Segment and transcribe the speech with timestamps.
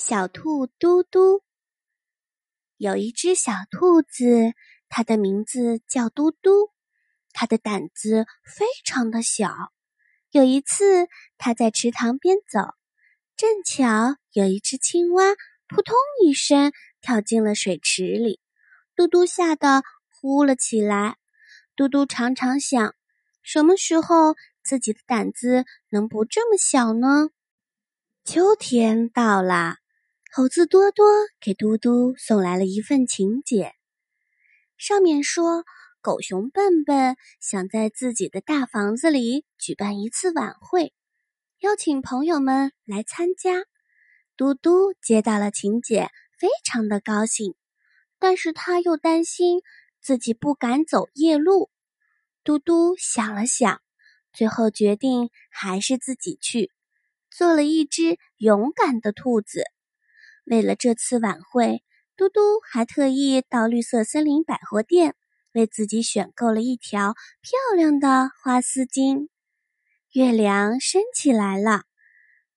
[0.00, 1.42] 小兔嘟嘟
[2.76, 4.54] 有一只小兔子，
[4.88, 6.70] 它的名字叫嘟嘟。
[7.32, 9.72] 它的胆子非常的小。
[10.30, 12.60] 有一次，它在池塘边走，
[13.36, 15.34] 正巧有一只青蛙
[15.66, 18.38] 扑通一声跳进了水池里，
[18.94, 21.16] 嘟嘟吓得呼了起来。
[21.74, 22.94] 嘟嘟常常想，
[23.42, 27.30] 什么时候自己的胆子能不这么小呢？
[28.24, 29.78] 秋天到了。
[30.30, 31.06] 猴子多多
[31.40, 33.74] 给嘟嘟送来了一份请柬，
[34.76, 35.64] 上面说
[36.02, 40.92] 狗熊笨笨想在自己的大房子里举办一次晚会，
[41.60, 43.64] 邀请朋友们来参加。
[44.36, 47.54] 嘟嘟接到了请柬，非常的高兴，
[48.18, 49.62] 但是他又担心
[50.02, 51.70] 自己不敢走夜路。
[52.44, 53.80] 嘟嘟想了想，
[54.34, 56.70] 最后决定还是自己去，
[57.30, 59.64] 做了一只勇敢的兔子。
[60.50, 61.82] 为了这次晚会，
[62.16, 65.14] 嘟嘟还特意到绿色森林百货店，
[65.52, 69.28] 为自己选购了一条漂亮的花丝巾。
[70.12, 71.82] 月亮升起来了，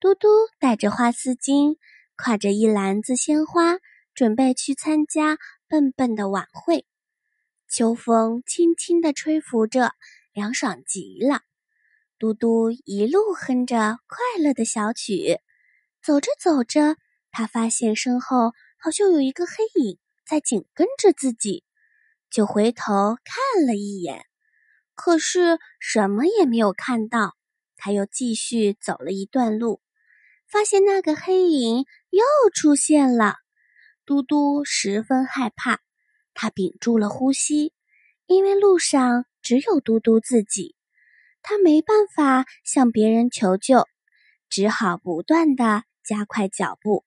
[0.00, 0.26] 嘟嘟
[0.58, 1.76] 带着花丝巾，
[2.16, 3.78] 挎着一篮子鲜花，
[4.14, 5.38] 准备去参加
[5.68, 6.84] 笨笨的晚会。
[7.68, 9.92] 秋风轻轻地吹拂着，
[10.32, 11.42] 凉爽极了。
[12.18, 15.38] 嘟嘟一路哼着快乐的小曲，
[16.02, 16.96] 走着走着。
[17.38, 21.64] 他发现身后好像有一个黑影在紧跟着自己，
[22.30, 24.24] 就回头看了一眼，
[24.94, 27.36] 可是什么也没有看到。
[27.76, 29.82] 他又继续走了一段路，
[30.48, 33.34] 发现那个黑影又出现了。
[34.06, 35.80] 嘟嘟十分害怕，
[36.32, 37.74] 他屏住了呼吸，
[38.24, 40.74] 因为路上只有嘟嘟自己，
[41.42, 43.86] 他没办法向别人求救，
[44.48, 47.04] 只好不断的加快脚步。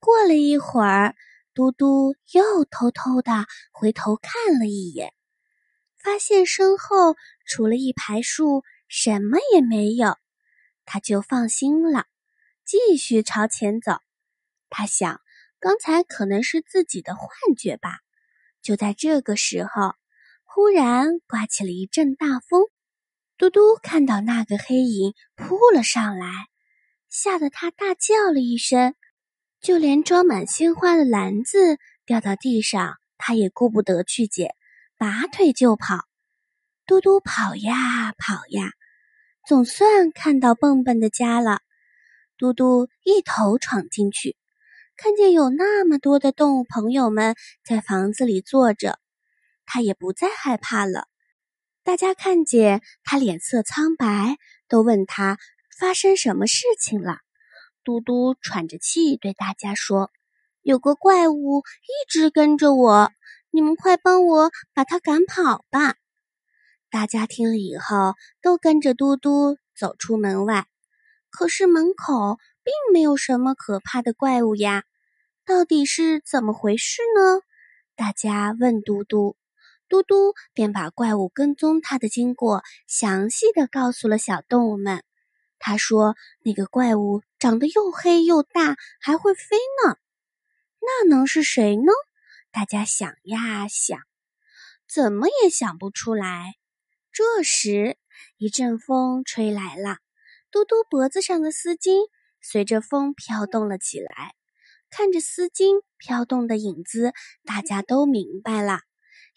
[0.00, 1.16] 过了一会儿，
[1.54, 5.12] 嘟嘟又偷偷的回头看了一眼，
[5.96, 10.16] 发现身后除了一排树，什么也没有，
[10.84, 12.06] 他就放心了，
[12.64, 13.98] 继续朝前走。
[14.70, 15.20] 他想，
[15.58, 17.98] 刚才可能是自己的幻觉吧。
[18.62, 19.94] 就在这个时候，
[20.44, 22.62] 忽然刮起了一阵大风，
[23.36, 26.28] 嘟嘟看到那个黑影扑了上来，
[27.08, 28.94] 吓得他大叫了一声。
[29.60, 34.54] 就连装满鲜花的篮子掉到地上，他也顾不得去捡，
[34.96, 36.06] 拔腿就跑。
[36.86, 38.72] 嘟嘟跑呀跑呀，
[39.46, 41.60] 总算看到笨笨的家了。
[42.38, 44.36] 嘟嘟一头闯进去，
[44.96, 48.98] 看见有那么多的动物朋友们在房子里坐着，
[49.66, 51.08] 他也不再害怕了。
[51.82, 54.36] 大家看见他脸色苍白，
[54.68, 55.36] 都问他
[55.78, 57.18] 发生什么事情了。
[57.88, 60.10] 嘟嘟喘着气对大家说
[60.60, 63.10] ：“有个怪物一直跟着我，
[63.50, 65.94] 你们快帮我把它赶跑吧！”
[66.92, 68.12] 大家听了以后，
[68.42, 70.66] 都跟着嘟嘟走出门外。
[71.30, 74.84] 可是门口并没有什么可怕的怪物呀，
[75.46, 77.40] 到底是怎么回事呢？
[77.96, 79.34] 大家问嘟嘟，
[79.88, 85.02] 嘟嘟便把怪物跟踪他的经过详细的告诉了小动物们。
[85.58, 89.96] 他说：“那个怪物长得又黑又大，还会飞呢。
[90.80, 91.92] 那能是谁呢？”
[92.50, 94.00] 大家想呀想，
[94.88, 96.54] 怎么也想不出来。
[97.12, 97.98] 这时，
[98.36, 99.98] 一阵风吹来了，
[100.50, 102.08] 嘟嘟脖子上的丝巾
[102.40, 104.34] 随着风飘动了起来。
[104.90, 107.12] 看着丝巾飘动的影子，
[107.44, 108.80] 大家都明白了，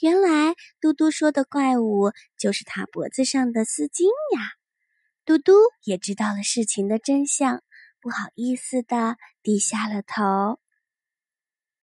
[0.00, 4.04] 原来嘟嘟说的怪物就是他脖子上的丝巾
[4.36, 4.57] 呀。
[5.28, 5.52] 嘟嘟
[5.84, 7.62] 也知道了事情的真相，
[8.00, 10.58] 不好意思的低下了头。